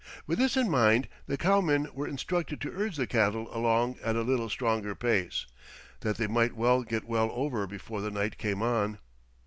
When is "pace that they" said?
4.95-6.25